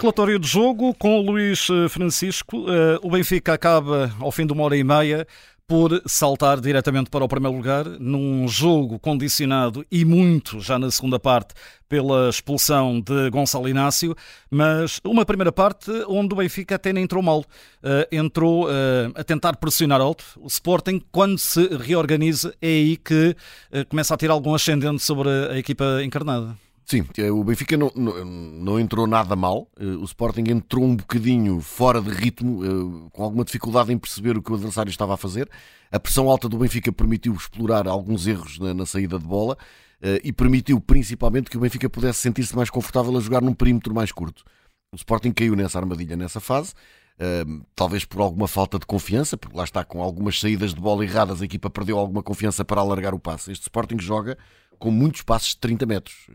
Relatório 0.00 0.38
de 0.38 0.48
jogo 0.48 0.94
com 0.94 1.20
o 1.20 1.22
Luís 1.22 1.68
eh, 1.68 1.86
Francisco. 1.90 2.60
Uh, 2.60 2.98
o 3.02 3.10
Benfica 3.10 3.52
acaba 3.52 4.10
ao 4.18 4.32
fim 4.32 4.46
de 4.46 4.52
uma 4.54 4.62
hora 4.64 4.74
e 4.74 4.82
meia 4.82 5.26
por 5.68 6.02
saltar 6.06 6.58
diretamente 6.58 7.10
para 7.10 7.22
o 7.22 7.28
primeiro 7.28 7.54
lugar 7.54 7.84
num 7.84 8.48
jogo 8.48 8.98
condicionado 8.98 9.84
e 9.92 10.02
muito 10.02 10.58
já 10.58 10.78
na 10.78 10.90
segunda 10.90 11.20
parte 11.20 11.52
pela 11.86 12.30
expulsão 12.30 12.98
de 12.98 13.28
Gonçalo 13.28 13.68
Inácio, 13.68 14.16
mas 14.50 15.00
uma 15.04 15.26
primeira 15.26 15.52
parte 15.52 15.90
onde 16.08 16.32
o 16.32 16.38
Benfica 16.38 16.76
até 16.76 16.94
nem 16.94 17.04
entrou 17.04 17.22
mal. 17.22 17.40
Uh, 17.40 18.08
entrou 18.10 18.68
uh, 18.68 18.70
a 19.14 19.22
tentar 19.22 19.56
pressionar 19.56 20.00
alto. 20.00 20.24
O 20.40 20.46
Sporting, 20.46 21.02
quando 21.12 21.38
se 21.38 21.68
reorganiza, 21.76 22.54
é 22.62 22.68
aí 22.68 22.96
que 22.96 23.36
uh, 23.70 23.86
começa 23.86 24.14
a 24.14 24.16
ter 24.16 24.30
algum 24.30 24.54
ascendente 24.54 25.02
sobre 25.02 25.28
a 25.28 25.58
equipa 25.58 26.02
encarnada. 26.02 26.56
Sim, 26.90 27.06
é, 27.18 27.30
o 27.30 27.44
Benfica 27.44 27.76
não, 27.76 27.92
não, 27.94 28.24
não, 28.24 28.80
entrou 28.80 29.06
nada 29.06 29.36
mal. 29.36 29.70
Eh, 29.78 29.84
o 29.84 30.02
Sporting 30.02 30.42
entrou 30.48 30.84
um 30.84 30.96
bocadinho 30.96 31.60
fora 31.60 32.02
de 32.02 32.10
ritmo, 32.10 32.64
eh, 32.64 33.10
com 33.12 33.22
alguma 33.22 33.44
dificuldade 33.44 33.92
em 33.92 33.96
perceber 33.96 34.36
o 34.36 34.42
que 34.42 34.50
o 34.50 34.56
adversário 34.56 34.90
estava 34.90 35.14
a 35.14 35.16
fazer. 35.16 35.48
A 35.92 36.00
pressão 36.00 36.28
alta 36.28 36.48
do 36.48 36.58
Benfica 36.58 36.90
permitiu 36.90 37.32
explorar 37.32 37.86
alguns 37.86 38.26
erros 38.26 38.58
na, 38.58 38.74
na 38.74 38.84
saída 38.86 39.20
de 39.20 39.24
bola 39.24 39.56
eh, 40.02 40.20
e 40.24 40.32
permitiu 40.32 40.80
principalmente 40.80 41.48
que 41.48 41.56
o 41.56 41.60
Benfica 41.60 41.88
pudesse 41.88 42.18
sentir-se 42.18 42.56
mais 42.56 42.70
confortável 42.70 43.16
a 43.16 43.20
jogar 43.20 43.40
num 43.40 43.54
perímetro 43.54 43.94
mais 43.94 44.10
curto. 44.10 44.42
O 44.92 44.96
Sporting 44.96 45.30
caiu 45.30 45.54
nessa 45.54 45.78
armadilha 45.78 46.16
nessa 46.16 46.40
fase. 46.40 46.74
talvez 47.76 48.04
por 48.04 48.20
alguma 48.20 48.48
falta 48.48 48.80
de 48.80 48.86
confiança, 48.86 49.36
porque 49.36 49.56
lá 49.56 49.62
está, 49.62 49.84
com 49.84 50.02
algumas 50.02 50.40
saídas 50.40 50.74
de 50.74 50.80
bola 50.80 51.04
erradas, 51.04 51.40
a 51.40 51.44
equipa 51.44 51.70
perdeu 51.70 51.98
alguma 51.98 52.20
confiança 52.20 52.64
para 52.64 52.80
alargar 52.80 53.14
o 53.14 53.20
passe. 53.20 53.52
Este 53.52 53.62
Sporting 53.62 54.00
joga 54.00 54.36
com 54.76 54.90
muitos 54.90 55.22
passos 55.22 55.50
de 55.50 55.58
30 55.58 55.86
metros 55.86 56.26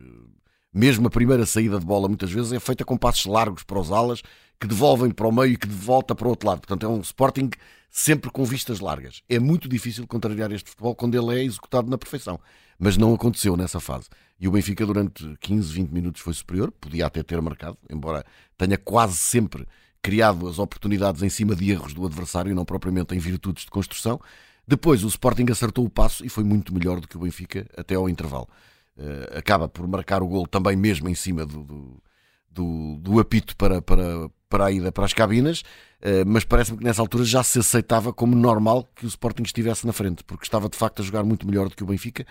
mesmo 0.76 1.08
a 1.08 1.10
primeira 1.10 1.46
saída 1.46 1.80
de 1.80 1.86
bola 1.86 2.10
muitas 2.10 2.30
vezes 2.30 2.52
é 2.52 2.60
feita 2.60 2.84
com 2.84 2.98
passos 2.98 3.26
largos 3.26 3.64
para 3.64 3.80
os 3.80 3.94
alas, 3.94 4.22
que 4.60 4.68
devolvem 4.68 5.10
para 5.10 5.26
o 5.26 5.32
meio 5.32 5.54
e 5.54 5.58
que 5.58 5.70
volta 5.70 6.14
para 6.14 6.28
o 6.28 6.30
outro 6.30 6.50
lado. 6.50 6.60
Portanto, 6.60 6.86
é 6.86 6.90
um 6.90 7.00
Sporting 7.00 7.50
sempre 7.90 8.30
com 8.30 8.44
vistas 8.44 8.82
largas. 8.82 9.22
É 9.30 9.40
muito 9.40 9.70
difícil 9.70 10.06
contrariar 10.06 10.52
este 10.52 10.70
futebol 10.70 10.94
quando 10.94 11.16
ele 11.16 11.40
é 11.40 11.46
executado 11.46 11.90
na 11.90 11.98
perfeição. 11.98 12.38
Mas 12.78 12.98
não 12.98 13.14
aconteceu 13.14 13.56
nessa 13.56 13.80
fase. 13.80 14.10
E 14.38 14.50
o 14.50 14.52
Benfica, 14.52 14.86
durante 14.86 15.38
15, 15.40 15.72
20 15.72 15.92
minutos, 15.92 16.22
foi 16.22 16.34
superior. 16.34 16.70
Podia 16.74 17.06
até 17.06 17.24
ter 17.24 17.42
marcado, 17.42 17.78
embora 17.90 18.26
tenha 18.58 18.78
quase 18.78 19.16
sempre 19.16 19.66
criado 20.02 20.46
as 20.46 20.60
oportunidades 20.60 21.24
em 21.24 21.30
cima 21.30 21.56
de 21.56 21.72
erros 21.72 21.94
do 21.94 22.06
adversário, 22.06 22.54
não 22.54 22.66
propriamente 22.66 23.16
em 23.16 23.20
virtudes 23.20 23.64
de 23.64 23.72
construção. 23.72 24.20
Depois, 24.68 25.06
o 25.06 25.08
Sporting 25.08 25.46
acertou 25.50 25.86
o 25.86 25.90
passo 25.90 26.26
e 26.26 26.28
foi 26.28 26.44
muito 26.44 26.74
melhor 26.74 27.00
do 27.00 27.08
que 27.08 27.16
o 27.16 27.22
Benfica 27.22 27.66
até 27.78 27.96
ao 27.96 28.10
intervalo 28.10 28.50
uh, 28.98 29.38
acaba 29.38 29.68
por 29.68 29.88
marcar 29.88 30.24
o 30.24 30.28
gol 30.28 30.48
também 30.48 30.76
mesmo 30.76 31.10
em 31.10 31.16
cima 31.16 31.46
do, 31.46 32.02
do, 32.50 32.98
do, 33.00 33.20
apito 33.20 33.56
para, 33.56 33.82
para, 33.82 34.30
para 34.50 34.66
a 34.66 34.72
ida 34.72 34.92
para 34.92 35.06
as 35.06 35.14
cabinas, 35.14 35.62
uh, 36.02 36.26
mas 36.26 36.44
parece-me 36.44 36.78
que 36.78 36.84
nessa 36.84 37.02
altura 37.02 37.24
já 37.24 37.44
se 37.44 37.60
aceitava 37.60 38.14
como 38.14 38.36
normal 38.36 38.90
que 38.96 39.06
o 39.06 39.08
Sporting 39.08 39.44
estivesse 39.44 39.86
na 39.86 39.94
frente, 39.94 40.24
porque 40.24 40.46
estava 40.46 40.70
de 40.70 40.78
facto 40.78 41.02
a 41.02 41.06
jogar 41.06 41.24
muito 41.24 41.48
melhor 41.48 41.70
do 41.70 41.76
que 41.76 41.84
o 41.84 41.88
Benfica, 41.88 42.26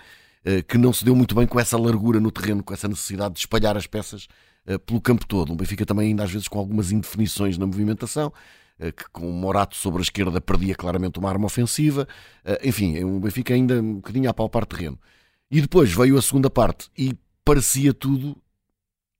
uh, 0.46 0.62
que 0.64 0.78
não 0.78 0.92
se 0.92 1.04
deu 1.04 1.14
muito 1.14 1.34
bem 1.34 1.46
com 1.46 1.58
essa 1.60 1.78
largura 1.78 2.20
no 2.20 2.30
terreno, 2.30 2.62
com 2.62 2.72
essa 2.72 2.88
necessidade 2.88 3.34
de 3.34 3.40
espalhar 3.40 3.76
as 3.76 3.86
peças 3.86 4.28
pelo 4.86 4.98
campo 4.98 5.26
todo. 5.26 5.52
O 5.52 5.56
Benfica 5.56 5.84
também 5.84 6.08
ainda 6.08 6.24
às 6.24 6.30
vezes 6.30 6.48
com 6.48 6.58
algumas 6.58 6.90
indefinições 6.90 7.58
na 7.58 7.66
movimentação, 7.66 8.32
que 8.78 9.04
com 9.12 9.28
o 9.28 9.32
Morato 9.34 9.76
sobre 9.76 9.98
a 9.98 10.02
esquerda 10.02 10.40
perdia 10.40 10.74
claramente 10.74 11.18
uma 11.18 11.28
arma 11.28 11.44
ofensiva. 11.44 12.08
Enfim, 12.62 13.04
o 13.04 13.20
Benfica 13.20 13.52
ainda 13.52 13.74
um 13.74 13.96
bocadinho 13.96 14.30
a 14.30 14.32
palpar 14.32 14.64
terreno. 14.64 14.98
E 15.50 15.60
depois 15.60 15.92
veio 15.92 16.16
a 16.18 16.22
segunda 16.22 16.50
parte 16.50 16.88
e 16.96 17.14
parecia 17.44 17.92
tudo 17.92 18.36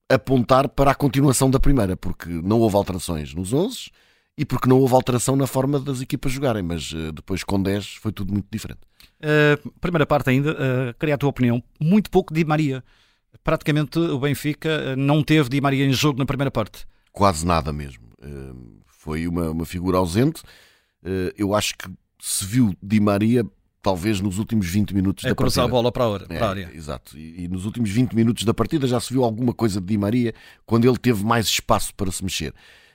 apontar 0.08 0.68
para 0.68 0.90
a 0.90 0.94
continuação 0.94 1.50
da 1.50 1.60
primeira, 1.60 1.96
porque 1.96 2.28
não 2.28 2.60
houve 2.60 2.76
alterações 2.76 3.34
nos 3.34 3.52
11 3.52 3.90
e 4.36 4.44
porque 4.44 4.68
não 4.68 4.78
houve 4.80 4.94
alteração 4.94 5.36
na 5.36 5.46
forma 5.46 5.78
das 5.78 6.00
equipas 6.00 6.32
jogarem, 6.32 6.62
mas 6.62 6.92
uh, 6.92 7.12
depois 7.12 7.44
com 7.44 7.62
10 7.62 7.96
foi 7.96 8.12
tudo 8.12 8.32
muito 8.32 8.46
diferente. 8.50 8.80
Uh, 9.20 9.70
primeira 9.80 10.06
parte 10.06 10.30
ainda, 10.30 10.52
uh, 10.52 10.94
queria 10.98 11.14
a 11.14 11.18
tua 11.18 11.30
opinião, 11.30 11.62
muito 11.80 12.10
pouco 12.10 12.34
de 12.34 12.44
Maria. 12.44 12.82
Praticamente 13.42 13.98
o 13.98 14.18
Benfica 14.18 14.96
não 14.96 15.22
teve 15.22 15.48
Di 15.48 15.60
Maria 15.60 15.84
em 15.84 15.92
jogo 15.92 16.18
na 16.18 16.26
primeira 16.26 16.50
parte. 16.50 16.86
Quase 17.12 17.46
nada 17.46 17.72
mesmo. 17.72 18.04
Uh, 18.20 18.80
foi 18.86 19.26
uma, 19.28 19.50
uma 19.50 19.66
figura 19.66 19.98
ausente. 19.98 20.42
eu 21.36 21.54
acho 21.54 21.76
que 21.76 21.88
se 22.20 22.44
viu 22.44 22.74
Di 22.82 23.00
Maria 23.00 23.44
talvez 23.84 24.18
nos 24.18 24.38
últimos 24.38 24.66
20 24.66 24.94
minutos 24.94 25.24
é 25.24 25.28
da 25.28 25.34
partida. 25.34 25.60
É 25.60 25.64
a 25.64 25.68
bola 25.68 25.92
para 25.92 26.04
a, 26.04 26.08
hora, 26.08 26.26
para 26.26 26.46
a 26.46 26.48
área. 26.48 26.70
Exato. 26.74 27.18
E, 27.18 27.44
e, 27.44 27.48
nos 27.48 27.66
últimos 27.66 27.90
20 27.90 28.16
minutos 28.16 28.42
da 28.44 28.54
partida 28.54 28.86
já 28.86 28.98
se 28.98 29.12
viu 29.12 29.22
alguma 29.22 29.52
coisa 29.52 29.78
de 29.78 29.86
Di 29.86 29.98
Maria 29.98 30.34
quando 30.64 30.88
ele 30.88 30.96
teve 30.96 31.22
mais 31.22 31.46
espaço 31.46 31.94
para 31.94 32.10
se 32.10 32.24
mexer. 32.24 32.50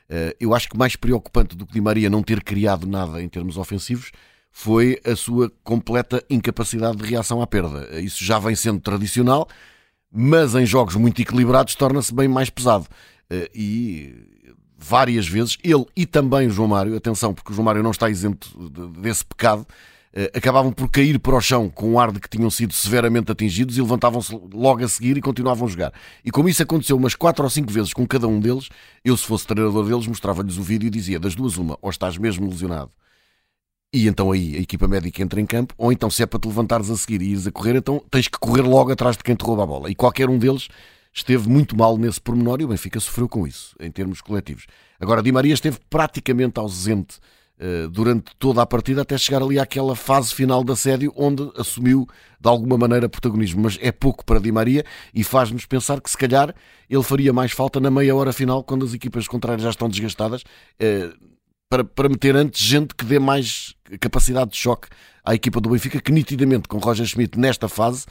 Uh, 0.09 0.33
eu 0.39 0.55
acho 0.55 0.67
que 0.67 0.75
mais 0.75 0.95
preocupante 0.95 1.55
do 1.55 1.65
que 1.67 1.73
Di 1.73 1.79
Maria 1.79 2.09
não 2.09 2.23
ter 2.23 2.43
criado 2.43 2.87
nada 2.87 3.21
em 3.21 3.29
termos 3.29 3.55
ofensivos 3.55 4.11
foi 4.51 4.99
a 5.05 5.15
sua 5.15 5.51
completa 5.63 6.23
incapacidade 6.27 6.97
de 6.97 7.05
reação 7.05 7.39
à 7.39 7.45
perda. 7.45 7.87
Uh, 7.91 7.99
isso 7.99 8.25
já 8.25 8.39
vem 8.39 8.55
sendo 8.55 8.79
tradicional, 8.79 9.47
mas 10.11 10.55
em 10.55 10.65
jogos 10.65 10.95
muito 10.95 11.21
equilibrados 11.21 11.75
torna-se 11.75 12.11
bem 12.11 12.27
mais 12.27 12.49
pesado. 12.49 12.87
Uh, 13.31 13.47
e 13.53 14.39
várias 14.75 15.27
vezes, 15.27 15.57
ele 15.63 15.85
e 15.95 16.05
também 16.05 16.47
o 16.47 16.49
João 16.49 16.69
Mário, 16.69 16.95
atenção, 16.95 17.33
porque 17.33 17.51
o 17.51 17.53
João 17.53 17.65
Mário 17.65 17.83
não 17.83 17.91
está 17.91 18.09
isento 18.09 18.49
desse 19.01 19.25
pecado, 19.25 19.67
eh, 19.67 19.73
acabavam 20.33 20.71
por 20.71 20.89
cair 20.89 21.19
para 21.19 21.35
o 21.35 21.41
chão 21.41 21.69
com 21.69 21.93
o 21.93 21.99
ar 21.99 22.11
de 22.11 22.19
que 22.19 22.29
tinham 22.29 22.49
sido 22.49 22.73
severamente 22.73 23.31
atingidos 23.31 23.77
e 23.77 23.81
levantavam-se 23.81 24.33
logo 24.53 24.83
a 24.83 24.87
seguir 24.87 25.17
e 25.17 25.21
continuavam 25.21 25.67
a 25.67 25.69
jogar. 25.69 25.93
E 26.25 26.31
como 26.31 26.49
isso 26.49 26.63
aconteceu 26.63 26.97
umas 26.97 27.15
quatro 27.15 27.43
ou 27.43 27.49
cinco 27.49 27.71
vezes 27.71 27.93
com 27.93 28.07
cada 28.07 28.27
um 28.27 28.39
deles, 28.39 28.69
eu, 29.05 29.15
se 29.15 29.25
fosse 29.25 29.45
treinador 29.45 29.87
deles, 29.87 30.07
mostrava-lhes 30.07 30.57
o 30.57 30.63
vídeo 30.63 30.87
e 30.87 30.89
dizia: 30.89 31.19
das 31.19 31.35
duas, 31.35 31.57
uma, 31.57 31.77
ou 31.81 31.89
estás 31.89 32.17
mesmo 32.17 32.49
lesionado. 32.49 32.91
E 33.91 34.07
então 34.07 34.31
aí 34.31 34.55
a 34.55 34.59
equipa 34.59 34.87
médica 34.87 35.21
entra 35.21 35.41
em 35.41 35.45
campo, 35.45 35.73
ou 35.77 35.91
então 35.91 36.11
se 36.11 36.21
é 36.21 36.25
para 36.25 36.39
te 36.39 36.47
levantares 36.47 36.91
a 36.91 36.97
seguir 36.97 37.21
e 37.23 37.31
ires 37.31 37.47
a 37.47 37.51
correr, 37.51 37.75
então 37.75 38.03
tens 38.11 38.27
que 38.27 38.37
correr 38.37 38.61
logo 38.61 38.91
atrás 38.91 39.17
de 39.17 39.23
quem 39.23 39.35
te 39.35 39.43
rouba 39.43 39.63
a 39.63 39.65
bola. 39.65 39.89
E 39.89 39.95
qualquer 39.95 40.29
um 40.29 40.37
deles 40.37 40.67
esteve 41.11 41.49
muito 41.49 41.75
mal 41.75 41.97
nesse 41.97 42.21
pormenor 42.21 42.61
e 42.61 42.65
o 42.65 42.67
Benfica 42.67 42.99
sofreu 42.99 43.27
com 43.27 43.47
isso, 43.47 43.75
em 43.79 43.91
termos 43.91 44.21
coletivos. 44.21 44.67
Agora, 44.99 45.23
Di 45.23 45.31
Maria 45.31 45.55
esteve 45.55 45.79
praticamente 45.89 46.59
ausente 46.59 47.17
eh, 47.17 47.38
durante 47.91 48.33
toda 48.37 48.61
a 48.61 48.65
partida 48.65 49.01
até 49.01 49.17
chegar 49.17 49.41
ali 49.41 49.59
àquela 49.59 49.95
fase 49.95 50.33
final 50.33 50.63
de 50.63 50.71
assédio 50.71 51.11
onde 51.15 51.51
assumiu 51.57 52.07
de 52.39 52.47
alguma 52.47 52.77
maneira 52.77 53.09
protagonismo, 53.09 53.63
mas 53.63 53.77
é 53.81 53.91
pouco 53.91 54.23
para 54.23 54.39
Di 54.39 54.51
Maria 54.51 54.85
e 55.13 55.23
faz-nos 55.23 55.65
pensar 55.65 55.99
que 55.99 56.09
se 56.09 56.17
calhar 56.17 56.55
ele 56.89 57.03
faria 57.03 57.33
mais 57.33 57.51
falta 57.51 57.79
na 57.79 57.91
meia 57.91 58.15
hora 58.15 58.31
final 58.31 58.63
quando 58.63 58.85
as 58.85 58.93
equipas 58.93 59.27
contrárias 59.27 59.63
já 59.63 59.69
estão 59.71 59.89
desgastadas 59.89 60.43
eh, 60.79 61.11
para, 61.69 61.83
para 61.83 62.07
meter 62.07 62.35
antes 62.35 62.65
gente 62.65 62.95
que 62.95 63.03
dê 63.03 63.19
mais 63.19 63.75
capacidade 63.99 64.51
de 64.51 64.57
choque 64.57 64.87
à 65.23 65.35
equipa 65.35 65.59
do 65.59 65.69
Benfica 65.69 65.99
que 65.99 66.11
nitidamente 66.11 66.67
com 66.69 66.77
Roger 66.77 67.05
Schmidt 67.05 67.37
nesta 67.37 67.67
fase 67.67 68.05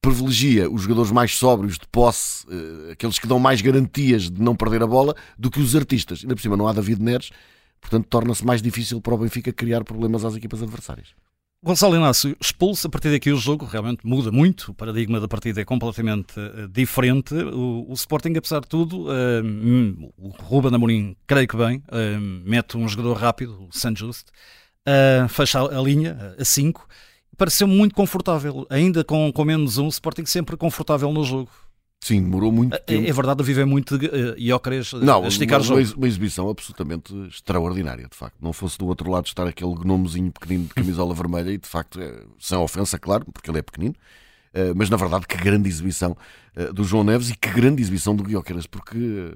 privilegia 0.00 0.70
os 0.70 0.82
jogadores 0.82 1.10
mais 1.10 1.34
sóbrios 1.34 1.78
de 1.78 1.86
posse, 1.90 2.46
eh, 2.48 2.92
aqueles 2.92 3.18
que 3.18 3.26
dão 3.26 3.38
mais 3.38 3.60
garantias 3.60 4.30
de 4.30 4.40
não 4.40 4.54
perder 4.54 4.82
a 4.82 4.86
bola, 4.86 5.16
do 5.38 5.50
que 5.50 5.58
os 5.58 5.74
artistas. 5.74 6.20
Ainda 6.22 6.34
por 6.34 6.42
cima 6.42 6.58
não 6.58 6.68
há 6.68 6.74
David 6.74 7.02
Neres, 7.02 7.30
Portanto, 7.84 8.06
torna-se 8.08 8.44
mais 8.44 8.62
difícil 8.62 8.98
para 8.98 9.14
o 9.14 9.18
Benfica 9.18 9.52
criar 9.52 9.84
problemas 9.84 10.24
às 10.24 10.34
equipas 10.34 10.62
adversárias. 10.62 11.08
Gonçalo 11.62 11.96
Inácio 11.96 12.34
expulso, 12.40 12.86
a 12.86 12.90
partir 12.90 13.10
daqui 13.10 13.30
o 13.30 13.36
jogo 13.36 13.66
realmente 13.66 14.06
muda 14.06 14.32
muito, 14.32 14.70
o 14.70 14.74
paradigma 14.74 15.20
da 15.20 15.28
partida 15.28 15.60
é 15.60 15.64
completamente 15.66 16.38
uh, 16.40 16.66
diferente. 16.68 17.34
O, 17.34 17.90
o, 17.90 17.92
Sporting, 17.92 18.34
apesar 18.36 18.60
de 18.60 18.68
tudo, 18.68 19.06
uh, 19.06 20.12
o 20.16 20.28
Ruben 20.28 20.74
Amorim, 20.74 21.14
creio 21.26 21.46
que 21.46 21.56
bem, 21.56 21.82
uh, 21.88 22.20
mete 22.44 22.78
um 22.78 22.88
jogador 22.88 23.14
rápido, 23.18 23.66
o 23.66 23.68
San 23.70 23.94
Just, 23.94 24.28
fecha 25.28 25.60
a 25.60 25.80
linha 25.82 26.34
a 26.38 26.44
5, 26.44 26.86
pareceu 27.36 27.66
muito 27.66 27.94
confortável, 27.94 28.66
ainda 28.70 29.04
com, 29.04 29.30
com 29.32 29.44
menos 29.44 29.76
um, 29.76 29.86
o 29.86 29.88
Sporting 29.88 30.24
sempre 30.24 30.56
confortável 30.56 31.12
no 31.12 31.22
jogo. 31.22 31.50
Sim, 32.04 32.22
demorou 32.22 32.52
muito 32.52 32.78
tempo. 32.80 33.06
É, 33.06 33.08
é 33.08 33.12
verdade, 33.14 33.40
a 33.40 33.44
viver 33.44 33.64
muito 33.64 33.96
de 33.96 34.04
uh, 34.04 34.38
Iócares 34.38 34.92
não, 34.92 35.24
a 35.24 35.26
esticar 35.26 35.58
uma, 35.58 35.64
jogo. 35.64 35.96
Uma 35.96 36.06
exibição 36.06 36.50
absolutamente 36.50 37.14
extraordinária, 37.28 38.06
de 38.06 38.14
facto. 38.14 38.36
Não 38.42 38.52
fosse 38.52 38.76
do 38.76 38.86
outro 38.86 39.10
lado 39.10 39.24
estar 39.24 39.46
aquele 39.46 39.74
gnomozinho 39.74 40.30
pequenino 40.30 40.64
de 40.64 40.74
camisola 40.74 41.14
vermelha 41.16 41.50
e, 41.50 41.56
de 41.56 41.66
facto, 41.66 41.98
é, 41.98 42.20
sem 42.38 42.58
ofensa, 42.58 42.98
claro, 42.98 43.24
porque 43.32 43.50
ele 43.50 43.58
é 43.58 43.62
pequenino, 43.62 43.94
uh, 44.52 44.74
mas 44.76 44.90
na 44.90 44.98
verdade, 44.98 45.26
que 45.26 45.34
grande 45.38 45.66
exibição 45.66 46.14
uh, 46.54 46.74
do 46.74 46.84
João 46.84 47.04
Neves 47.04 47.30
e 47.30 47.36
que 47.38 47.48
grande 47.48 47.80
exibição 47.80 48.14
do 48.14 48.22
Guiócaras, 48.22 48.66
porque 48.66 49.32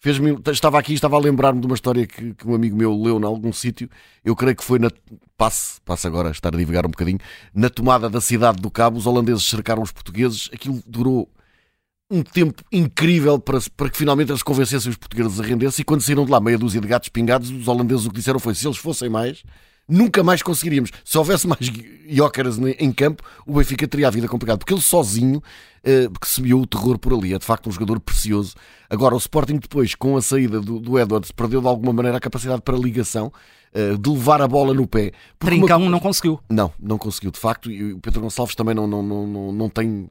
fez-me. 0.00 0.36
Estava 0.50 0.76
aqui, 0.76 0.94
estava 0.94 1.14
a 1.14 1.20
lembrar-me 1.20 1.60
de 1.60 1.66
uma 1.68 1.76
história 1.76 2.04
que, 2.04 2.34
que, 2.34 2.48
um 2.48 2.52
amigo 2.52 2.76
meu 2.76 3.00
leu 3.00 3.20
em 3.20 3.24
algum 3.24 3.52
sítio. 3.52 3.88
Eu 4.24 4.34
creio 4.34 4.56
que 4.56 4.64
foi 4.64 4.80
na. 4.80 4.90
Passe, 5.36 5.80
passe 5.82 6.04
agora 6.04 6.30
a 6.30 6.32
estar 6.32 6.52
a 6.52 6.58
divagar 6.58 6.84
um 6.84 6.90
bocadinho. 6.90 7.20
Na 7.54 7.70
tomada 7.70 8.10
da 8.10 8.20
cidade 8.20 8.60
do 8.60 8.72
Cabo, 8.72 8.98
os 8.98 9.06
holandeses 9.06 9.44
cercaram 9.44 9.82
os 9.82 9.92
portugueses. 9.92 10.50
Aquilo 10.52 10.82
durou 10.84 11.30
um 12.10 12.22
tempo 12.22 12.62
incrível 12.72 13.38
para, 13.38 13.58
para 13.76 13.90
que 13.90 13.98
finalmente 13.98 14.30
eles 14.30 14.42
convencessem 14.42 14.90
os 14.90 14.96
portugueses 14.96 15.38
a 15.38 15.42
render-se. 15.42 15.82
E 15.82 15.84
quando 15.84 16.00
saíram 16.00 16.24
de 16.24 16.30
lá 16.30 16.40
meia 16.40 16.58
dúzia 16.58 16.80
de 16.80 16.88
gatos 16.88 17.08
pingados, 17.08 17.50
os 17.50 17.68
holandeses 17.68 18.06
o 18.06 18.10
que 18.10 18.16
disseram 18.16 18.38
foi: 18.38 18.54
se 18.54 18.66
eles 18.66 18.78
fossem 18.78 19.08
mais, 19.08 19.42
nunca 19.88 20.22
mais 20.22 20.42
conseguiríamos. 20.42 20.90
Se 21.04 21.18
houvesse 21.18 21.46
mais 21.46 21.70
Jóqueras 22.08 22.58
em 22.78 22.92
campo, 22.92 23.22
o 23.46 23.54
Benfica 23.54 23.86
teria 23.86 24.08
a 24.08 24.10
vida 24.10 24.26
complicada, 24.26 24.58
porque 24.58 24.72
ele 24.72 24.80
sozinho 24.80 25.38
uh, 25.38 26.20
que 26.20 26.28
semeou 26.28 26.62
o 26.62 26.66
terror 26.66 26.98
por 26.98 27.12
ali. 27.12 27.34
É 27.34 27.38
de 27.38 27.44
facto 27.44 27.68
um 27.68 27.72
jogador 27.72 28.00
precioso. 28.00 28.54
Agora, 28.88 29.14
o 29.14 29.18
Sporting 29.18 29.58
depois, 29.58 29.94
com 29.94 30.16
a 30.16 30.22
saída 30.22 30.60
do, 30.60 30.80
do 30.80 30.98
Edwards, 30.98 31.30
perdeu 31.30 31.60
de 31.60 31.66
alguma 31.66 31.92
maneira 31.92 32.16
a 32.16 32.20
capacidade 32.20 32.62
para 32.62 32.76
ligação, 32.76 33.30
uh, 33.74 33.98
de 33.98 34.10
levar 34.10 34.40
a 34.40 34.48
bola 34.48 34.72
no 34.72 34.86
pé. 34.86 35.12
Trincão 35.38 35.82
uma... 35.82 35.90
não 35.90 36.00
conseguiu. 36.00 36.40
Não, 36.48 36.72
não 36.80 36.96
conseguiu, 36.96 37.30
de 37.30 37.38
facto, 37.38 37.70
e 37.70 37.92
o 37.92 37.98
Pedro 37.98 38.22
Gonçalves 38.22 38.54
também 38.54 38.74
não, 38.74 38.86
não, 38.86 39.02
não, 39.02 39.26
não, 39.26 39.52
não 39.52 39.68
tem 39.68 40.08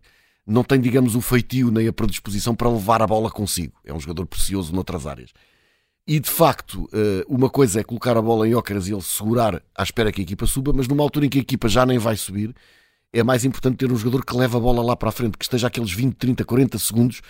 não 0.47 0.63
tem, 0.63 0.79
digamos, 0.79 1.13
o 1.13 1.21
feitio 1.21 1.69
nem 1.69 1.89
a 1.89 1.93
predisposição 1.93 2.55
para 2.55 2.69
levar 2.69 3.01
a 3.01 3.07
bola 3.07 3.29
consigo. 3.29 3.73
É 3.83 3.93
um 3.93 3.99
jogador 3.99 4.25
precioso 4.25 4.73
noutras 4.73 5.05
áreas. 5.05 5.31
E 6.07 6.21
de 6.21 6.29
facto, 6.29 6.87
eh, 6.93 7.25
uma 7.27 7.49
coisa 7.49 7.81
é 7.81 7.83
colocar 7.83 8.15
a 8.15 8.21
bola 8.21 8.47
em 8.47 8.55
ócaras 8.55 8.87
e 8.87 8.93
ele 8.93 9.01
segurar 9.01 9.61
à 9.75 9.83
espera 9.83 10.09
que 10.09 10.21
a 10.21 10.23
equipa 10.23 10.45
suba, 10.45 10.71
mas 10.73 10.87
numa 10.87 11.03
altura 11.03 11.25
em 11.25 11.29
que 11.29 11.37
a 11.37 11.41
equipa 11.41 11.67
já 11.67 11.85
nem 11.85 11.97
vai 11.97 12.15
subir, 12.15 12.55
é 13.11 13.21
mais 13.23 13.43
importante 13.43 13.75
ter 13.75 13.91
um 13.91 13.97
jogador 13.97 14.23
que 14.23 14.35
leva 14.37 14.57
a 14.57 14.61
bola 14.61 14.81
lá 14.81 14.95
para 14.95 15.09
a 15.09 15.11
frente, 15.11 15.37
que 15.37 15.43
esteja 15.43 15.67
aqueles 15.67 15.91
20, 15.91 16.15
30, 16.15 16.45
40 16.45 16.79
segundos, 16.79 17.21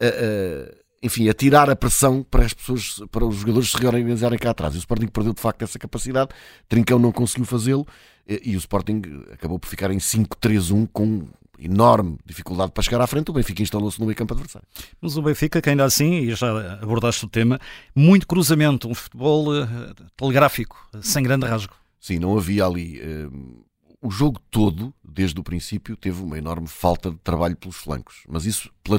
a, 0.00 0.06
a, 0.06 0.74
enfim, 1.02 1.28
a 1.28 1.34
tirar 1.34 1.68
a 1.68 1.76
pressão 1.76 2.22
para 2.22 2.46
as 2.46 2.54
pessoas, 2.54 3.02
para 3.10 3.26
os 3.26 3.36
jogadores 3.36 3.70
se 3.70 3.76
reorganizarem 3.76 4.38
cá 4.38 4.50
atrás. 4.50 4.74
E 4.74 4.78
o 4.78 4.80
Sporting 4.80 5.08
perdeu 5.08 5.34
de 5.34 5.40
facto 5.40 5.60
essa 5.60 5.78
capacidade, 5.78 6.30
Trincão 6.70 6.98
não 6.98 7.12
conseguiu 7.12 7.44
fazê-lo 7.44 7.86
e 8.26 8.56
o 8.56 8.58
Sporting 8.58 9.02
acabou 9.30 9.58
por 9.58 9.68
ficar 9.68 9.90
em 9.90 9.98
5-3-1 9.98 10.88
com 10.90 11.28
enorme 11.64 12.18
dificuldade 12.24 12.72
para 12.72 12.82
chegar 12.82 13.00
à 13.00 13.06
frente, 13.06 13.30
o 13.30 13.32
Benfica 13.32 13.62
instalou-se 13.62 13.98
no 14.00 14.06
meio 14.06 14.16
campo 14.16 14.34
adversário. 14.34 14.66
Mas 15.00 15.16
o 15.16 15.22
Benfica, 15.22 15.62
que 15.62 15.70
ainda 15.70 15.84
assim, 15.84 16.20
e 16.20 16.34
já 16.34 16.78
abordaste 16.82 17.24
o 17.24 17.28
tema, 17.28 17.60
muito 17.94 18.26
cruzamento, 18.26 18.88
um 18.88 18.94
futebol 18.94 19.48
uh, 19.48 19.94
telegráfico, 20.16 20.76
sem 21.00 21.22
grande 21.22 21.46
rasgo. 21.46 21.74
Sim, 22.00 22.18
não 22.18 22.36
havia 22.36 22.66
ali. 22.66 23.00
Uh, 23.00 23.64
o 24.02 24.10
jogo 24.10 24.40
todo, 24.50 24.92
desde 25.04 25.38
o 25.38 25.44
princípio, 25.44 25.96
teve 25.96 26.20
uma 26.20 26.36
enorme 26.36 26.66
falta 26.66 27.10
de 27.10 27.18
trabalho 27.18 27.56
pelos 27.56 27.76
flancos. 27.76 28.24
Mas 28.28 28.44
isso, 28.44 28.68
pela, 28.82 28.98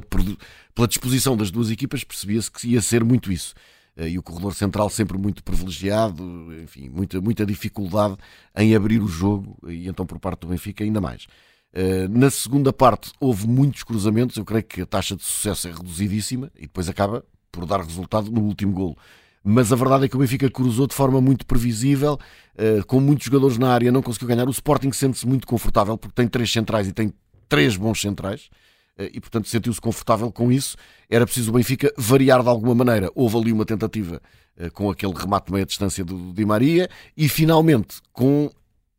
pela 0.74 0.88
disposição 0.88 1.36
das 1.36 1.52
duas 1.52 1.70
equipas, 1.70 2.06
percebia-se 2.06 2.50
que 2.50 2.70
ia 2.70 2.82
ser 2.82 3.04
muito 3.04 3.32
isso. 3.32 3.54
Uh, 3.98 4.08
e 4.08 4.18
o 4.18 4.24
corredor 4.24 4.54
central 4.54 4.90
sempre 4.90 5.18
muito 5.18 5.44
privilegiado, 5.44 6.24
enfim, 6.64 6.88
muita, 6.90 7.20
muita 7.20 7.46
dificuldade 7.46 8.16
em 8.56 8.74
abrir 8.74 9.02
o 9.02 9.08
jogo, 9.08 9.58
e 9.68 9.88
então 9.88 10.06
por 10.06 10.20
parte 10.20 10.42
do 10.42 10.48
Benfica 10.48 10.84
ainda 10.84 11.02
mais. 11.02 11.28
Eh, 11.74 12.08
na 12.08 12.30
segunda 12.30 12.72
parte 12.72 13.12
houve 13.20 13.48
muitos 13.48 13.84
cruzamentos, 13.84 14.38
eu 14.38 14.46
creio 14.46 14.64
que 14.64 14.82
a 14.82 14.86
taxa 14.86 15.16
de 15.16 15.24
sucesso 15.24 15.68
é 15.68 15.72
reduzidíssima 15.72 16.52
e 16.56 16.62
depois 16.62 16.88
acaba 16.88 17.26
por 17.52 17.66
dar 17.66 17.82
resultado 17.82 18.32
no 18.32 18.42
último 18.42 18.74
golo. 18.74 18.96
Mas 19.44 19.74
a 19.74 19.76
verdade 19.76 20.06
é 20.06 20.08
que 20.08 20.16
o 20.16 20.20
Benfica 20.20 20.50
cruzou 20.50 20.88
de 20.88 20.94
forma 20.94 21.20
muito 21.20 21.46
previsível, 21.46 22.18
eh, 22.56 22.82
com 22.86 23.00
muitos 23.00 23.26
jogadores 23.26 23.58
na 23.58 23.74
área, 23.74 23.92
não 23.92 24.04
conseguiu 24.04 24.28
ganhar. 24.28 24.48
O 24.48 24.52
Sporting 24.52 24.92
sente-se 24.92 25.28
muito 25.28 25.48
confortável 25.48 25.98
porque 25.98 26.14
tem 26.16 26.28
três 26.28 26.52
centrais 26.52 26.88
e 26.88 26.94
tem 26.94 27.12
três 27.50 27.76
bons 27.76 28.00
centrais 28.00 28.50
eh, 28.98 29.10
e 29.12 29.20
portanto 29.20 29.50
sentiu-se 29.50 29.82
confortável 29.82 30.32
com 30.32 30.52
isso. 30.52 30.78
Era 31.10 31.26
preciso 31.26 31.50
o 31.50 31.56
Benfica 31.56 31.92
variar 31.98 32.44
de 32.44 32.50
alguma 32.50 32.76
maneira. 32.76 33.12
Houve 33.16 33.38
ali 33.38 33.52
uma 33.52 33.66
tentativa 33.66 34.22
com 34.74 34.88
aquele 34.92 35.14
remate 35.14 35.52
meia 35.52 35.66
distância 35.66 36.06
do 36.06 36.32
Di 36.32 36.46
Maria 36.46 36.88
e 37.18 37.28
finalmente 37.28 37.96
com 38.12 38.52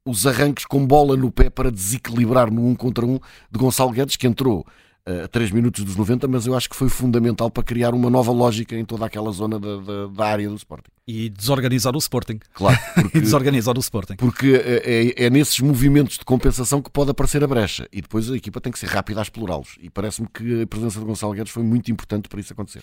os 0.04 0.26
arranques 0.26 0.66
com 0.66 0.86
bola 0.86 1.16
no 1.16 1.30
pé 1.30 1.48
para 1.48 1.70
desequilibrar 1.70 2.50
no 2.50 2.62
1 2.62 2.68
um 2.68 2.74
contra 2.74 3.06
1 3.06 3.14
um 3.14 3.18
de 3.50 3.58
Gonçalo 3.58 3.90
Guedes, 3.90 4.16
que 4.16 4.26
entrou 4.26 4.66
eh, 5.06 5.24
a 5.24 5.28
3 5.28 5.50
minutos 5.50 5.82
dos 5.82 5.96
90, 5.96 6.28
mas 6.28 6.46
eu 6.46 6.54
acho 6.54 6.68
que 6.68 6.76
foi 6.76 6.90
fundamental 6.90 7.50
para 7.50 7.62
criar 7.62 7.94
uma 7.94 8.10
nova 8.10 8.30
lógica 8.30 8.76
em 8.76 8.84
toda 8.84 9.06
aquela 9.06 9.30
zona 9.32 9.58
da, 9.58 9.76
da, 9.76 10.06
da 10.08 10.26
área 10.26 10.48
do 10.48 10.56
Sporting. 10.56 10.90
E 11.06 11.30
desorganizar 11.30 11.94
o 11.94 11.98
Sporting. 11.98 12.38
Claro. 12.52 12.78
Porque, 12.94 13.18
e 13.18 13.20
desorganizar 13.22 13.76
o 13.76 13.80
Sporting. 13.80 14.16
Porque 14.16 14.62
é, 14.62 14.82
é, 14.84 15.26
é, 15.26 15.30
nesses 15.30 15.58
movimentos 15.60 16.18
de 16.18 16.24
compensação 16.24 16.82
que 16.82 16.90
pode 16.90 17.10
aparecer 17.10 17.42
a 17.42 17.46
brecha 17.46 17.88
e 17.90 18.02
depois 18.02 18.30
a 18.30 18.36
equipa 18.36 18.60
tem 18.60 18.72
que 18.72 18.78
ser 18.78 18.86
rápida 18.88 19.20
a 19.20 19.22
explorá-los. 19.22 19.78
E 19.80 19.88
parece-me 19.88 20.28
que 20.28 20.62
a 20.62 20.66
presença 20.66 20.98
de 21.00 21.06
Gonçalo 21.06 21.32
Guedes 21.32 21.52
foi 21.52 21.62
muito 21.62 21.90
importante 21.90 22.28
para 22.28 22.40
isso 22.40 22.52
acontecer. 22.52 22.82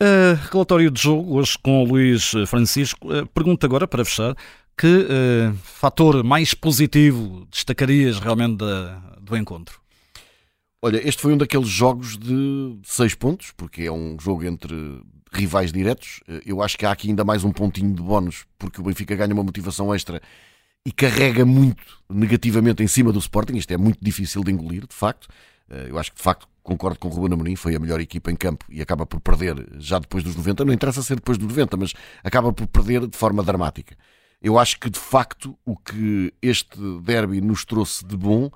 Uh, 0.00 0.38
relatório 0.52 0.90
de 0.90 1.02
jogo, 1.02 1.36
hoje 1.36 1.58
com 1.62 1.82
o 1.82 1.86
Luís 1.86 2.32
Francisco. 2.46 3.12
Uh, 3.12 3.26
pergunta 3.26 3.66
agora, 3.66 3.86
para 3.86 4.04
fechar, 4.04 4.34
que 4.78 4.86
uh, 4.86 5.54
fator 5.64 6.22
mais 6.22 6.54
positivo 6.54 7.46
destacarias 7.50 8.20
realmente 8.20 8.58
da, 8.58 8.98
do 9.20 9.36
encontro? 9.36 9.80
Olha, 10.80 10.96
este 11.06 11.20
foi 11.20 11.32
um 11.32 11.36
daqueles 11.36 11.68
jogos 11.68 12.16
de 12.16 12.78
seis 12.84 13.12
pontos, 13.12 13.52
porque 13.56 13.82
é 13.82 13.92
um 13.92 14.16
jogo 14.20 14.44
entre 14.44 15.02
rivais 15.32 15.72
diretos. 15.72 16.20
Eh, 16.28 16.42
eu 16.46 16.62
acho 16.62 16.78
que 16.78 16.86
há 16.86 16.92
aqui 16.92 17.08
ainda 17.08 17.24
mais 17.24 17.42
um 17.42 17.50
pontinho 17.50 17.92
de 17.92 18.00
bónus, 18.00 18.46
porque 18.56 18.80
o 18.80 18.84
Benfica 18.84 19.16
ganha 19.16 19.34
uma 19.34 19.42
motivação 19.42 19.92
extra 19.92 20.22
e 20.86 20.92
carrega 20.92 21.44
muito 21.44 21.82
negativamente 22.08 22.80
em 22.80 22.86
cima 22.86 23.12
do 23.12 23.18
Sporting. 23.18 23.56
Isto 23.56 23.72
é 23.72 23.76
muito 23.76 23.98
difícil 24.00 24.44
de 24.44 24.52
engolir, 24.52 24.86
de 24.86 24.94
facto. 24.94 25.28
Eh, 25.68 25.88
eu 25.90 25.98
acho 25.98 26.12
que, 26.12 26.18
de 26.18 26.22
facto, 26.22 26.46
concordo 26.62 26.96
com 27.00 27.08
o 27.08 27.10
Ruben 27.10 27.34
Amorim, 27.34 27.56
foi 27.56 27.74
a 27.74 27.80
melhor 27.80 28.00
equipa 28.00 28.30
em 28.30 28.36
campo 28.36 28.64
e 28.68 28.80
acaba 28.80 29.04
por 29.04 29.20
perder 29.20 29.66
já 29.78 29.98
depois 29.98 30.22
dos 30.22 30.36
90. 30.36 30.64
Não 30.64 30.72
interessa 30.72 31.02
ser 31.02 31.16
depois 31.16 31.38
dos 31.38 31.48
90, 31.48 31.76
mas 31.76 31.92
acaba 32.22 32.52
por 32.52 32.68
perder 32.68 33.08
de 33.08 33.16
forma 33.16 33.42
dramática. 33.42 33.96
Eu 34.40 34.58
acho 34.58 34.78
que 34.78 34.88
de 34.88 34.98
facto 34.98 35.58
o 35.64 35.76
que 35.76 36.32
este 36.40 36.78
derby 37.02 37.40
nos 37.40 37.64
trouxe 37.64 38.04
de 38.04 38.16
bom 38.16 38.50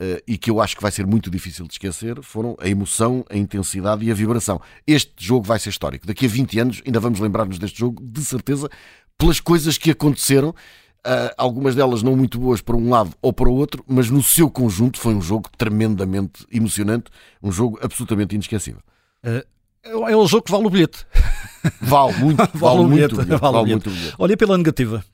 Uh, 0.00 0.22
e 0.28 0.38
que 0.38 0.48
eu 0.48 0.60
acho 0.60 0.76
que 0.76 0.82
vai 0.82 0.92
ser 0.92 1.04
muito 1.04 1.28
difícil 1.28 1.66
de 1.66 1.72
esquecer, 1.72 2.22
foram 2.22 2.56
a 2.60 2.68
emoção, 2.68 3.24
a 3.28 3.36
intensidade 3.36 4.04
e 4.04 4.12
a 4.12 4.14
vibração. 4.14 4.60
Este 4.86 5.12
jogo 5.18 5.44
vai 5.44 5.58
ser 5.58 5.70
histórico. 5.70 6.06
Daqui 6.06 6.24
a 6.24 6.28
20 6.28 6.60
anos 6.60 6.82
ainda 6.86 7.00
vamos 7.00 7.18
lembrar-nos 7.18 7.58
deste 7.58 7.80
jogo, 7.80 8.00
de 8.00 8.24
certeza, 8.24 8.70
pelas 9.18 9.40
coisas 9.40 9.76
que 9.76 9.90
aconteceram, 9.90 10.50
uh, 10.50 11.34
algumas 11.36 11.74
delas 11.74 12.00
não 12.00 12.14
muito 12.14 12.38
boas 12.38 12.60
para 12.60 12.76
um 12.76 12.88
lado 12.88 13.12
ou 13.20 13.32
para 13.32 13.48
o 13.48 13.54
outro, 13.54 13.84
mas 13.88 14.08
no 14.08 14.22
seu 14.22 14.48
conjunto 14.48 15.00
foi 15.00 15.16
um 15.16 15.20
jogo 15.20 15.50
tremendamente 15.58 16.46
emocionante, 16.52 17.10
um 17.42 17.50
jogo 17.50 17.76
absolutamente 17.82 18.36
inesquecível. 18.36 18.80
Uh, 19.24 19.44
é 19.82 20.14
o 20.14 20.26
jogo 20.28 20.44
que 20.44 20.52
vale 20.52 20.64
o 20.64 20.70
bilhete. 20.70 21.04
Vale 21.80 22.16
muito, 22.18 22.36
vale, 22.54 22.58
vale 22.60 22.78
muito, 22.78 22.94
bilhete, 22.94 23.14
bilhete, 23.14 23.40
vale, 23.40 23.52
vale 23.52 23.70
muito 23.70 23.90
bilhete. 23.90 24.14
Olha 24.16 24.36
pela 24.36 24.56
negativa. 24.56 25.04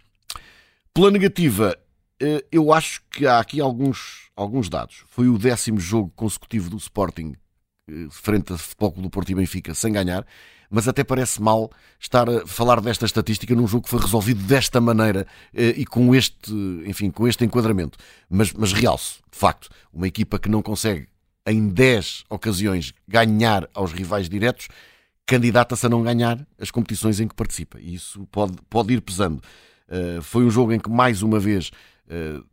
Pela 0.94 1.11
negativa, 1.11 1.76
eh, 2.23 2.44
eu 2.52 2.73
acho 2.73 3.02
que 3.11 3.26
há 3.26 3.41
aqui 3.41 3.61
alguns, 3.61 4.31
alguns 4.37 4.69
dados. 4.69 5.02
Foi 5.08 5.29
o 5.29 5.37
décimo 5.37 5.81
jogo 5.81 6.12
consecutivo 6.14 6.70
do 6.70 6.76
Sporting 6.76 7.35
eh, 7.91 8.06
frente 8.11 8.52
a 8.52 8.56
Futebol 8.56 8.93
Clube 8.93 9.08
do 9.08 9.11
Porto 9.11 9.29
e 9.31 9.35
Benfica 9.35 9.75
sem 9.75 9.93
ganhar, 9.93 10.25
mas 10.70 10.87
até 10.87 11.02
parece 11.02 11.43
mal 11.43 11.69
estar 11.99 12.31
a 12.31 12.46
falar 12.46 12.81
desta 12.81 13.06
estatística 13.06 13.56
num 13.56 13.67
jogo 13.67 13.82
que 13.82 13.91
foi 13.91 14.00
resolvido 14.00 14.41
desta 14.44 14.81
maneira 14.81 15.26
eh, 15.52 15.75
e 15.76 15.85
com 15.85 16.14
este, 16.14 16.52
enfim, 16.86 17.10
com 17.10 17.27
este 17.27 17.44
enquadramento. 17.44 17.98
Mas, 18.31 18.53
mas 18.53 18.72
realço, 18.72 19.20
de 19.32 19.36
facto, 19.36 19.69
uma 19.93 20.06
equipa 20.06 20.39
que 20.39 20.48
não 20.48 20.63
consegue 20.63 21.08
em 21.44 21.70
10 21.70 22.22
ocasiões 22.31 22.94
ganhar 23.08 23.69
aos 23.74 23.91
rivais 23.91 24.29
diretos, 24.29 24.69
candidata-se 25.27 25.86
a 25.86 25.89
não 25.89 26.05
ganhar 26.05 26.46
as 26.56 26.70
competições 26.70 27.19
em 27.19 27.27
que 27.27 27.34
participa. 27.34 27.81
E 27.81 27.94
isso 27.94 28.24
pode, 28.31 28.55
pode 28.70 28.94
ir 28.94 29.01
pesando. 29.01 29.43
Eh, 29.88 30.20
foi 30.20 30.44
um 30.44 30.50
jogo 30.50 30.72
em 30.72 30.79
que, 30.79 30.91
mais 30.91 31.22
uma 31.22 31.38
vez, 31.38 31.70
uh, 32.08 32.44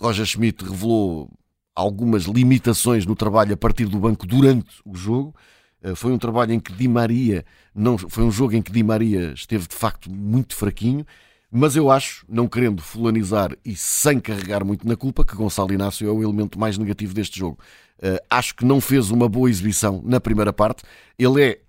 Roger 0.00 0.24
Schmidt 0.24 0.64
revelou 0.64 1.30
algumas 1.74 2.24
limitações 2.24 3.06
no 3.06 3.14
trabalho 3.14 3.54
a 3.54 3.56
partir 3.56 3.86
do 3.86 3.98
banco 3.98 4.26
durante 4.26 4.80
o 4.84 4.94
jogo. 4.94 5.34
Uh, 5.82 5.94
foi 5.94 6.12
um 6.12 6.18
trabalho 6.18 6.52
em 6.52 6.60
que 6.60 6.72
Di 6.72 6.88
Maria 6.88 7.44
não 7.74 7.96
foi 7.98 8.24
um 8.24 8.30
jogo 8.30 8.54
em 8.54 8.62
que 8.62 8.72
Di 8.72 8.82
Maria 8.82 9.32
esteve 9.32 9.66
de 9.68 9.74
facto 9.74 10.10
muito 10.10 10.56
fraquinho, 10.56 11.04
mas 11.50 11.76
eu 11.76 11.90
acho, 11.90 12.26
não 12.28 12.46
querendo 12.48 12.82
fulanizar 12.82 13.56
e 13.64 13.74
sem 13.76 14.20
carregar 14.20 14.64
muito 14.64 14.86
na 14.86 14.96
culpa, 14.96 15.24
que 15.24 15.34
Gonçalo 15.36 15.72
Inácio 15.72 16.06
é 16.08 16.10
o 16.10 16.22
elemento 16.22 16.58
mais 16.58 16.76
negativo 16.76 17.14
deste 17.14 17.38
jogo. 17.38 17.58
Uh, 17.98 18.18
acho 18.30 18.54
que 18.54 18.64
não 18.64 18.80
fez 18.80 19.10
uma 19.10 19.28
boa 19.28 19.50
exibição 19.50 20.02
na 20.04 20.20
primeira 20.20 20.52
parte. 20.52 20.82
Ele 21.18 21.42
é 21.42 21.60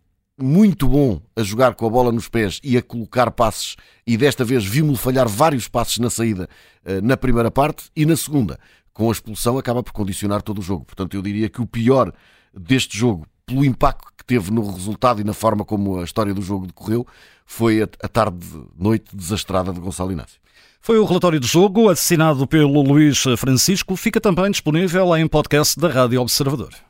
muito 0.41 0.87
bom 0.87 1.21
a 1.35 1.43
jogar 1.43 1.75
com 1.75 1.85
a 1.85 1.89
bola 1.89 2.11
nos 2.11 2.27
pés 2.29 2.59
e 2.63 2.77
a 2.77 2.81
colocar 2.81 3.31
passes, 3.31 3.75
e 4.05 4.17
desta 4.17 4.43
vez 4.43 4.65
vimos-lo 4.65 4.97
falhar 4.97 5.27
vários 5.27 5.67
passes 5.67 5.97
na 5.97 6.09
saída 6.09 6.49
uh, 6.85 7.05
na 7.05 7.17
primeira 7.17 7.51
parte, 7.51 7.89
e 7.95 8.05
na 8.05 8.15
segunda, 8.15 8.59
com 8.93 9.09
a 9.09 9.11
expulsão, 9.11 9.57
acaba 9.57 9.83
por 9.83 9.93
condicionar 9.93 10.41
todo 10.41 10.59
o 10.59 10.61
jogo. 10.61 10.85
Portanto, 10.85 11.15
eu 11.15 11.21
diria 11.21 11.49
que 11.49 11.61
o 11.61 11.65
pior 11.65 12.11
deste 12.53 12.97
jogo, 12.97 13.25
pelo 13.45 13.63
impacto 13.63 14.07
que 14.17 14.25
teve 14.25 14.51
no 14.51 14.71
resultado 14.71 15.21
e 15.21 15.23
na 15.23 15.33
forma 15.33 15.63
como 15.63 15.99
a 15.99 16.03
história 16.03 16.33
do 16.33 16.41
jogo 16.41 16.67
decorreu, 16.67 17.05
foi 17.45 17.81
a, 17.81 18.07
tarde-noite 18.07 19.15
desastrada 19.15 19.71
de 19.73 19.79
Gonçalo 19.79 20.11
Inácio. 20.11 20.39
Foi 20.81 20.97
o 20.97 21.05
relatório 21.05 21.39
de 21.39 21.47
jogo, 21.47 21.89
assinado 21.89 22.47
pelo 22.47 22.81
Luís 22.81 23.23
Francisco, 23.37 23.95
fica 23.95 24.21
também 24.21 24.49
disponível 24.51 25.15
em 25.17 25.27
podcast 25.27 25.79
da 25.79 25.89
Rádio 25.89 26.21
Observador. 26.21 26.88